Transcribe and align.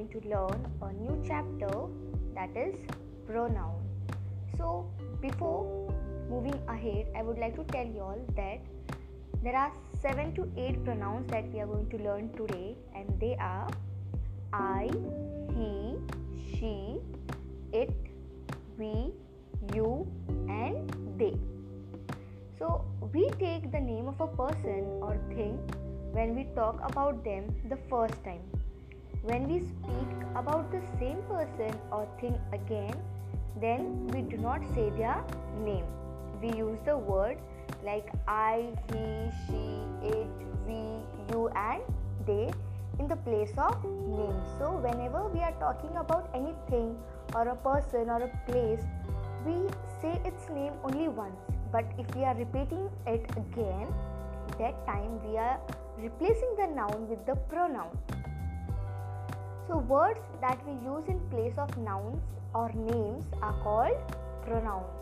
going 0.00 0.22
to 0.22 0.28
learn 0.28 0.60
a 0.82 0.92
new 0.92 1.22
chapter 1.26 1.70
that 2.34 2.56
is 2.56 2.74
pronoun. 3.26 3.76
So, 4.56 4.90
before 5.20 5.92
moving 6.30 6.58
ahead, 6.68 7.06
I 7.16 7.22
would 7.22 7.38
like 7.38 7.56
to 7.56 7.64
tell 7.64 7.84
you 7.84 8.00
all 8.00 8.18
that 8.36 8.60
there 9.42 9.56
are 9.56 9.72
7 10.00 10.34
to 10.36 10.48
8 10.56 10.84
pronouns 10.84 11.30
that 11.30 11.52
we 11.52 11.60
are 11.60 11.66
going 11.66 11.90
to 11.90 11.98
learn 11.98 12.30
today, 12.32 12.76
and 12.94 13.08
they 13.20 13.36
are 13.38 13.68
I, 14.52 14.90
he, 15.54 15.96
she, 16.54 16.96
it, 17.72 17.92
we, 18.78 19.12
you, 19.74 20.06
and 20.48 20.90
they. 21.18 21.34
So, 22.58 22.84
we 23.12 23.28
take 23.38 23.70
the 23.70 23.80
name 23.80 24.08
of 24.08 24.20
a 24.20 24.28
person 24.28 24.84
or 25.02 25.18
thing 25.28 25.58
when 26.12 26.34
we 26.34 26.44
talk 26.54 26.80
about 26.90 27.22
them 27.24 27.54
the 27.68 27.78
first 27.88 28.24
time. 28.24 28.59
When 29.22 29.48
we 29.48 29.60
speak 29.60 30.10
about 30.34 30.72
the 30.72 30.80
same 30.98 31.20
person 31.28 31.78
or 31.92 32.08
thing 32.20 32.38
again, 32.54 32.94
then 33.60 34.06
we 34.08 34.22
do 34.22 34.38
not 34.38 34.62
say 34.74 34.88
their 34.90 35.22
name. 35.62 35.84
We 36.40 36.56
use 36.56 36.78
the 36.86 36.96
word 36.96 37.36
like 37.84 38.08
I, 38.26 38.72
he, 38.88 39.30
she, 39.44 39.62
it, 40.08 40.26
we, 40.66 40.80
you, 41.30 41.48
and 41.54 41.82
they 42.26 42.50
in 42.98 43.08
the 43.08 43.16
place 43.16 43.52
of 43.58 43.84
name. 43.84 44.40
So, 44.58 44.80
whenever 44.80 45.28
we 45.28 45.40
are 45.40 45.54
talking 45.60 45.94
about 45.96 46.30
anything 46.34 46.96
or 47.34 47.48
a 47.48 47.56
person 47.56 48.08
or 48.08 48.22
a 48.22 48.30
place, 48.50 48.80
we 49.44 49.68
say 50.00 50.18
its 50.24 50.48
name 50.48 50.72
only 50.82 51.08
once. 51.08 51.36
But 51.70 51.84
if 51.98 52.14
we 52.16 52.24
are 52.24 52.34
repeating 52.34 52.88
it 53.06 53.24
again, 53.36 53.88
that 54.58 54.86
time 54.86 55.20
we 55.28 55.36
are 55.36 55.60
replacing 55.98 56.56
the 56.56 56.66
noun 56.68 57.06
with 57.06 57.24
the 57.26 57.34
pronoun. 57.34 57.96
So, 59.70 59.78
words 59.78 60.18
that 60.40 60.58
we 60.66 60.72
use 60.84 61.04
in 61.06 61.20
place 61.30 61.56
of 61.56 61.70
nouns 61.78 62.20
or 62.52 62.72
names 62.72 63.24
are 63.40 63.52
called 63.62 63.98
pronouns. 64.44 64.98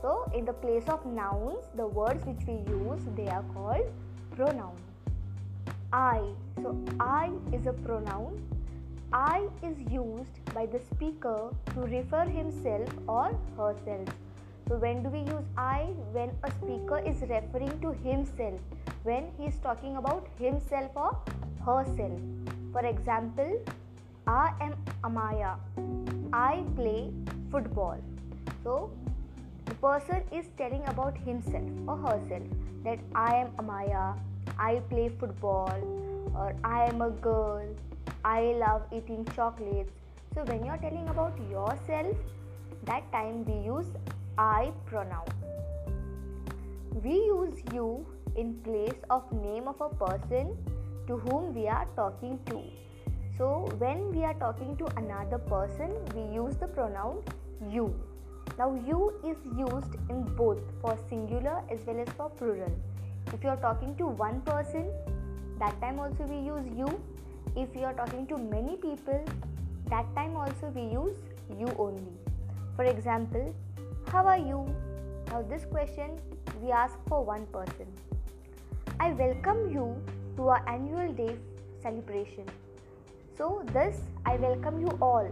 So, 0.00 0.32
in 0.34 0.46
the 0.46 0.54
place 0.54 0.88
of 0.88 1.04
nouns, 1.04 1.66
the 1.76 1.86
words 1.86 2.24
which 2.24 2.46
we 2.46 2.54
use 2.72 3.02
they 3.14 3.28
are 3.28 3.44
called 3.52 3.92
pronouns. 4.34 4.80
I. 5.92 6.22
So, 6.62 6.74
I 6.98 7.32
is 7.52 7.66
a 7.66 7.74
pronoun. 7.74 8.40
I 9.12 9.46
is 9.62 9.76
used 9.92 10.42
by 10.54 10.64
the 10.64 10.80
speaker 10.90 11.50
to 11.74 11.80
refer 11.80 12.24
himself 12.24 12.88
or 13.06 13.38
herself. 13.58 14.08
So, 14.68 14.76
when 14.76 15.02
do 15.02 15.10
we 15.10 15.18
use 15.18 15.44
I? 15.58 15.80
When 16.12 16.30
a 16.44 16.50
speaker 16.52 16.98
is 17.00 17.20
referring 17.20 17.78
to 17.82 17.92
himself, 18.08 18.58
when 19.02 19.28
he 19.36 19.44
is 19.48 19.58
talking 19.58 19.98
about 19.98 20.26
himself 20.38 20.96
or 20.96 21.12
herself. 21.66 22.18
For 22.72 22.86
example, 22.86 23.60
I 24.28 24.52
am 24.60 24.74
Amaya. 25.04 25.56
I 26.34 26.62
play 26.76 27.10
football. 27.50 27.96
So, 28.62 28.90
the 29.64 29.74
person 29.76 30.22
is 30.30 30.44
telling 30.58 30.86
about 30.86 31.16
himself 31.16 31.64
or 31.86 31.96
herself 31.96 32.42
that 32.84 32.98
I 33.14 33.36
am 33.36 33.52
Amaya, 33.52 34.18
I 34.58 34.82
play 34.90 35.08
football, 35.08 35.80
or 36.34 36.54
I 36.62 36.84
am 36.84 37.00
a 37.00 37.08
girl, 37.08 37.64
I 38.22 38.52
love 38.64 38.82
eating 38.92 39.26
chocolates. 39.34 39.94
So, 40.34 40.44
when 40.44 40.62
you 40.62 40.72
are 40.72 40.76
telling 40.76 41.08
about 41.08 41.32
yourself, 41.50 42.14
that 42.84 43.10
time 43.10 43.46
we 43.46 43.54
use 43.64 43.86
I 44.36 44.72
pronoun. 44.84 45.24
We 47.02 47.14
use 47.14 47.62
you 47.72 48.04
in 48.36 48.52
place 48.60 49.00
of 49.08 49.32
name 49.32 49.68
of 49.68 49.80
a 49.80 49.88
person 49.88 50.54
to 51.06 51.16
whom 51.16 51.54
we 51.54 51.66
are 51.66 51.86
talking 51.96 52.38
to. 52.50 52.62
So, 53.38 53.70
when 53.78 54.10
we 54.10 54.24
are 54.24 54.34
talking 54.34 54.76
to 54.78 54.86
another 54.96 55.38
person, 55.38 55.92
we 56.12 56.22
use 56.34 56.56
the 56.56 56.66
pronoun 56.66 57.22
you. 57.70 57.94
Now, 58.58 58.74
you 58.84 59.14
is 59.24 59.36
used 59.56 59.94
in 60.10 60.24
both 60.34 60.58
for 60.80 60.98
singular 61.08 61.62
as 61.70 61.86
well 61.86 62.00
as 62.00 62.08
for 62.16 62.30
plural. 62.30 62.72
If 63.32 63.44
you 63.44 63.50
are 63.50 63.60
talking 63.68 63.94
to 63.98 64.08
one 64.08 64.40
person, 64.40 64.90
that 65.60 65.80
time 65.80 66.00
also 66.00 66.24
we 66.24 66.38
use 66.44 66.66
you. 66.76 67.00
If 67.54 67.76
you 67.76 67.84
are 67.84 67.92
talking 67.92 68.26
to 68.26 68.38
many 68.38 68.76
people, 68.76 69.24
that 69.88 70.12
time 70.16 70.34
also 70.34 70.72
we 70.74 70.82
use 70.82 71.16
you 71.56 71.68
only. 71.78 72.18
For 72.74 72.86
example, 72.86 73.54
how 74.08 74.26
are 74.26 74.38
you? 74.38 74.66
Now, 75.28 75.42
this 75.42 75.64
question 75.64 76.18
we 76.60 76.72
ask 76.72 76.98
for 77.06 77.24
one 77.24 77.46
person. 77.46 77.86
I 78.98 79.12
welcome 79.12 79.70
you 79.70 79.94
to 80.38 80.48
our 80.48 80.68
annual 80.68 81.12
day 81.12 81.36
celebration. 81.80 82.46
So, 83.38 83.62
this 83.72 83.98
I 84.26 84.34
welcome 84.34 84.80
you 84.80 84.98
all. 85.00 85.28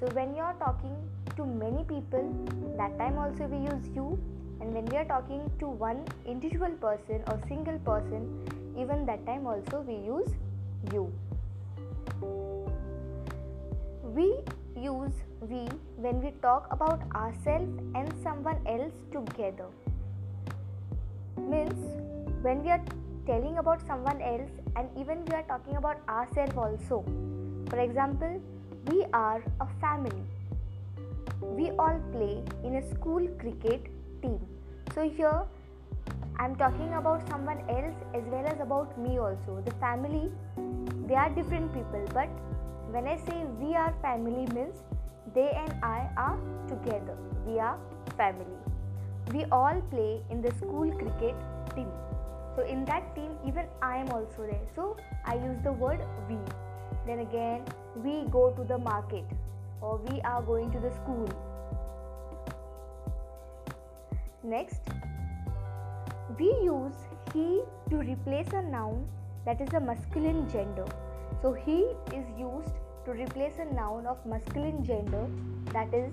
So, 0.00 0.08
when 0.08 0.34
you 0.34 0.42
are 0.42 0.54
talking 0.54 0.96
to 1.36 1.46
many 1.46 1.84
people, 1.84 2.34
that 2.76 2.98
time 2.98 3.16
also 3.16 3.46
we 3.46 3.58
use 3.58 3.86
you, 3.94 4.18
and 4.60 4.74
when 4.74 4.86
we 4.86 4.96
are 4.96 5.04
talking 5.04 5.48
to 5.60 5.68
one 5.68 6.04
individual 6.26 6.72
person 6.86 7.22
or 7.28 7.38
single 7.46 7.78
person, 7.90 8.26
even 8.76 9.06
that 9.06 9.24
time 9.24 9.46
also 9.46 9.82
we 9.82 9.94
use 9.94 10.34
you. 10.92 11.12
We 14.02 14.26
use 14.74 15.14
we 15.40 15.68
when 15.94 16.20
we 16.20 16.32
talk 16.42 16.66
about 16.72 17.02
ourselves 17.14 17.70
and 17.94 18.12
someone 18.20 18.58
else 18.66 18.98
together. 19.12 19.70
Means 21.36 21.86
when 22.42 22.64
we 22.64 22.70
are 22.70 22.82
telling 23.28 23.58
about 23.58 23.86
someone 23.86 24.20
else 24.22 24.50
and 24.74 24.88
even 25.00 25.24
we 25.26 25.34
are 25.34 25.42
talking 25.42 25.76
about 25.76 25.98
ourselves 26.08 26.56
also. 26.56 27.04
For 27.68 27.78
example, 27.78 28.40
we 28.86 29.04
are 29.12 29.42
a 29.60 29.66
family. 29.82 30.24
We 31.42 31.70
all 31.72 32.00
play 32.12 32.42
in 32.64 32.76
a 32.76 32.82
school 32.94 33.28
cricket 33.38 33.90
team. 34.22 34.40
So 34.94 35.08
here 35.08 35.42
I'm 36.38 36.56
talking 36.56 36.94
about 36.94 37.28
someone 37.28 37.60
else 37.68 37.94
as 38.14 38.24
well 38.32 38.46
as 38.46 38.60
about 38.60 38.98
me 38.98 39.18
also. 39.18 39.60
The 39.64 39.74
family, 39.74 40.32
they 41.06 41.14
are 41.14 41.28
different 41.28 41.72
people, 41.74 42.04
but 42.14 42.30
when 42.90 43.06
I 43.06 43.16
say 43.28 43.44
we 43.60 43.74
are 43.74 43.94
family 44.00 44.46
means 44.54 44.76
they 45.34 45.50
and 45.50 45.74
I 45.82 46.08
are 46.16 46.38
together. 46.66 47.16
We 47.46 47.58
are 47.58 47.78
family. 48.16 48.58
We 49.34 49.44
all 49.52 49.82
play 49.90 50.22
in 50.30 50.40
the 50.40 50.54
school 50.54 50.90
cricket 50.92 51.36
team. 51.74 51.90
So 52.58 52.64
in 52.64 52.84
that 52.86 53.14
team 53.14 53.34
even 53.46 53.66
I 53.80 53.98
am 53.98 54.08
also 54.10 54.42
there. 54.42 54.66
So 54.74 54.96
I 55.24 55.34
use 55.34 55.58
the 55.62 55.72
word 55.72 56.00
we. 56.28 56.38
Then 57.06 57.20
again 57.20 57.62
we 57.94 58.24
go 58.32 58.50
to 58.50 58.64
the 58.64 58.78
market 58.78 59.24
or 59.80 59.98
we 59.98 60.20
are 60.22 60.42
going 60.42 60.72
to 60.72 60.80
the 60.80 60.90
school. 60.90 61.28
Next 64.42 64.80
we 66.36 66.46
use 66.64 66.98
he 67.32 67.62
to 67.90 67.98
replace 67.98 68.52
a 68.52 68.62
noun 68.62 69.06
that 69.44 69.60
is 69.60 69.72
a 69.74 69.78
masculine 69.78 70.50
gender. 70.50 70.86
So 71.40 71.52
he 71.52 71.80
is 72.12 72.26
used 72.36 72.74
to 73.04 73.12
replace 73.12 73.58
a 73.58 73.72
noun 73.72 74.04
of 74.04 74.26
masculine 74.26 74.84
gender 74.84 75.28
that 75.72 75.94
is 75.94 76.12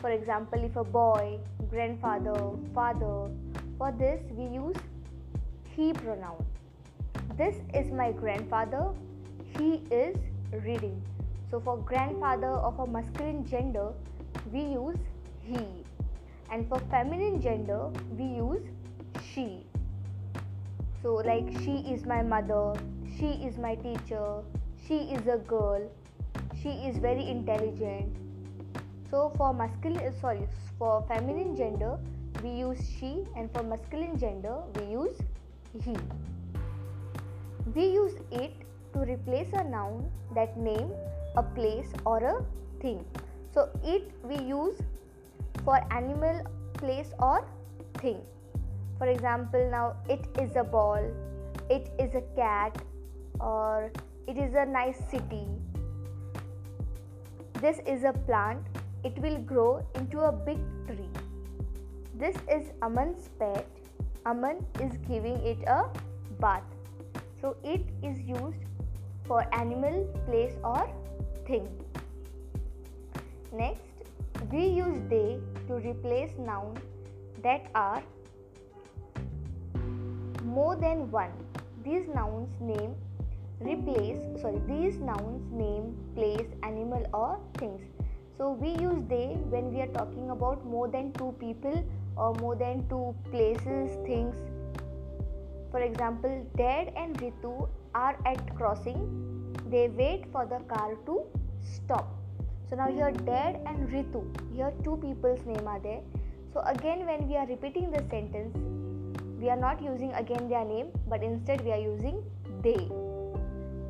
for 0.00 0.10
example 0.10 0.62
if 0.62 0.76
a 0.76 0.84
boy, 0.84 1.40
grandfather, 1.68 2.52
father 2.72 3.32
for 3.78 3.90
this 3.98 4.22
we 4.30 4.44
use 4.44 4.76
he 5.76 5.92
pronoun. 5.92 6.44
This 7.36 7.56
is 7.74 7.92
my 7.92 8.12
grandfather. 8.12 8.88
He 9.58 9.82
is 9.90 10.16
reading. 10.64 11.02
So 11.50 11.60
for 11.60 11.76
grandfather 11.76 12.54
of 12.68 12.78
a 12.78 12.86
masculine 12.86 13.46
gender 13.46 13.92
we 14.52 14.60
use 14.60 14.98
he 15.42 15.64
and 16.50 16.68
for 16.68 16.78
feminine 16.90 17.40
gender 17.40 17.90
we 18.16 18.24
use 18.24 18.62
she. 19.32 19.66
So, 21.02 21.14
like, 21.14 21.46
she 21.62 21.84
is 21.92 22.04
my 22.04 22.22
mother, 22.22 22.74
she 23.18 23.26
is 23.46 23.58
my 23.58 23.74
teacher, 23.76 24.42
she 24.86 24.96
is 25.14 25.26
a 25.28 25.38
girl, 25.38 25.88
she 26.60 26.70
is 26.88 26.96
very 26.98 27.28
intelligent. 27.28 28.16
So, 29.10 29.32
for 29.36 29.54
masculine, 29.54 30.02
uh, 30.02 30.12
sorry, 30.20 30.48
for 30.78 31.04
feminine 31.06 31.54
gender, 31.54 31.98
we 32.42 32.50
use 32.50 32.80
she, 32.98 33.24
and 33.36 33.52
for 33.52 33.62
masculine 33.62 34.18
gender, 34.18 34.56
we 34.74 34.86
use 34.86 35.16
We 37.74 37.86
use 37.86 38.14
it 38.30 38.52
to 38.92 39.00
replace 39.00 39.52
a 39.52 39.64
noun 39.64 40.10
that 40.34 40.56
name 40.56 40.90
a 41.36 41.42
place 41.42 41.92
or 42.04 42.18
a 42.24 42.44
thing. 42.80 43.04
So, 43.52 43.68
it 43.84 44.10
we 44.22 44.38
use 44.38 44.80
for 45.64 45.80
animal, 45.92 46.46
place, 46.74 47.12
or 47.18 47.46
thing. 47.98 48.20
For 48.98 49.06
example, 49.06 49.68
now 49.70 49.96
it 50.08 50.26
is 50.40 50.56
a 50.56 50.64
ball, 50.64 51.02
it 51.68 51.90
is 51.98 52.14
a 52.14 52.22
cat, 52.34 52.76
or 53.40 53.90
it 54.26 54.38
is 54.38 54.54
a 54.54 54.64
nice 54.64 54.98
city. 55.10 55.46
This 57.60 57.80
is 57.86 58.04
a 58.04 58.12
plant, 58.12 58.60
it 59.04 59.18
will 59.18 59.38
grow 59.38 59.84
into 59.94 60.20
a 60.20 60.32
big 60.32 60.58
tree. 60.86 61.10
This 62.14 62.36
is 62.50 62.70
Aman's 62.82 63.28
pet, 63.38 63.66
Aman 64.26 64.64
is 64.80 64.96
giving 65.08 65.36
it 65.46 65.58
a 65.68 65.84
bath. 66.40 66.64
So, 67.40 67.56
it 67.62 67.82
is 68.02 68.20
used 68.20 68.58
for 69.24 69.46
animal, 69.54 70.04
place, 70.26 70.54
or 70.64 70.90
thing. 71.46 71.68
Next, 73.52 73.86
we 74.50 74.66
use 74.66 75.00
they 75.08 75.38
to 75.68 75.74
replace 75.74 76.32
nouns 76.38 76.80
that 77.42 77.70
are 77.74 78.02
more 80.44 80.76
than 80.76 81.10
one. 81.10 81.30
These 81.84 82.08
nouns 82.12 82.50
name 82.60 82.96
replace 83.60 84.18
sorry 84.40 84.60
these 84.68 84.98
nouns 84.98 85.50
name 85.50 85.96
place 86.14 86.48
animal 86.62 87.02
or 87.14 87.38
things 87.58 87.80
so 88.36 88.50
we 88.52 88.68
use 88.82 89.02
they 89.08 89.28
when 89.48 89.72
we 89.72 89.80
are 89.80 89.92
talking 89.94 90.28
about 90.30 90.62
more 90.66 90.88
than 90.88 91.10
two 91.14 91.34
people 91.40 91.82
or 92.16 92.34
more 92.34 92.56
than 92.56 92.84
two 92.88 93.14
places 93.30 93.96
things 94.06 94.34
for 95.70 95.80
example 95.88 96.36
dad 96.56 96.92
and 96.96 97.18
ritu 97.24 97.54
are 97.94 98.16
at 98.32 98.44
crossing 98.60 99.00
they 99.74 99.88
wait 100.02 100.28
for 100.32 100.46
the 100.54 100.60
car 100.74 100.94
to 101.08 101.18
stop 101.74 102.14
so 102.68 102.76
now 102.76 102.88
here 102.98 103.10
dad 103.30 103.60
and 103.66 103.88
ritu 103.96 104.22
here 104.54 104.72
two 104.84 104.96
people's 105.06 105.44
name 105.52 105.68
are 105.74 105.80
there 105.88 106.00
so 106.54 106.64
again 106.76 107.04
when 107.10 107.28
we 107.28 107.36
are 107.42 107.46
repeating 107.54 107.90
the 107.98 108.04
sentence 108.14 108.56
we 109.42 109.50
are 109.56 109.62
not 109.66 109.82
using 109.90 110.12
again 110.24 110.48
their 110.54 110.64
name 110.64 110.88
but 111.14 111.22
instead 111.30 111.68
we 111.68 111.72
are 111.78 111.84
using 111.88 112.22
they 112.68 112.80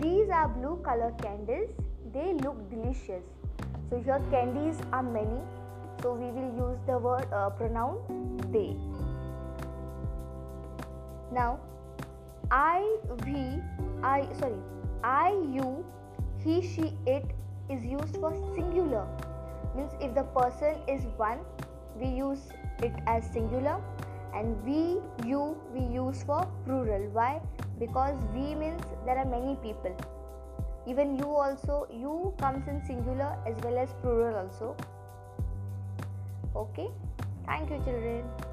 these 0.00 0.30
are 0.30 0.48
blue 0.48 0.80
color 0.82 1.12
candles. 1.20 1.68
They 2.14 2.32
look 2.32 2.56
delicious. 2.70 3.24
So 3.90 4.00
here 4.00 4.20
candies 4.30 4.78
are 4.94 5.02
many. 5.02 5.40
So 6.02 6.14
we 6.14 6.30
will 6.30 6.52
use 6.68 6.78
the 6.86 6.98
word 6.98 7.26
uh, 7.32 7.50
pronoun 7.50 7.98
they. 8.52 8.76
Now 11.32 11.60
I, 12.50 12.96
we, 13.24 13.62
I 14.02 14.26
sorry, 14.38 14.60
I, 15.04 15.30
you, 15.52 15.84
he, 16.42 16.62
she, 16.62 16.92
it 17.06 17.24
is 17.68 17.84
used 17.84 18.16
for 18.16 18.34
singular. 18.54 19.06
Means 19.76 19.92
if 20.00 20.14
the 20.14 20.24
person 20.24 20.76
is 20.88 21.04
one, 21.16 21.38
we 21.96 22.08
use 22.08 22.48
it 22.82 22.92
as 23.06 23.24
singular 23.32 23.80
and 24.34 24.62
we, 24.64 25.00
you, 25.28 25.56
we 25.72 25.82
use 25.94 26.22
for 26.24 26.48
plural. 26.64 27.08
Why? 27.12 27.40
because 27.80 28.16
we 28.34 28.54
means 28.54 28.82
there 29.06 29.18
are 29.18 29.24
many 29.24 29.56
people 29.66 29.96
even 30.86 31.16
you 31.18 31.28
also 31.42 31.86
you 31.90 32.32
comes 32.38 32.68
in 32.68 32.80
singular 32.84 33.30
as 33.46 33.56
well 33.64 33.78
as 33.78 33.94
plural 34.02 34.36
also 34.42 34.76
okay? 36.54 36.88
Thank 37.46 37.70
you 37.70 37.78
children 37.84 38.49